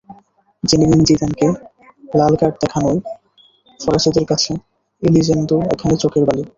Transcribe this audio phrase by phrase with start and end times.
[0.63, 1.47] Zinedine জিদানকে
[2.13, 2.99] লাল card দেখানোয়
[3.79, 4.51] ফরাসিদের কাছে
[5.03, 6.43] এলিজেন্দো এখনো চোখের বালি।